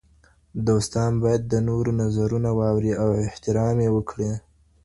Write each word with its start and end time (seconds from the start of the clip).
دوستان 0.67 1.11
باید 1.23 1.41
د 1.47 1.53
نورو 1.67 1.91
نظرونه 2.01 2.49
واوري 2.59 2.93
او 3.01 3.09
احترام 3.27 3.77
یې 3.85 3.89
وکړي. 3.97 4.31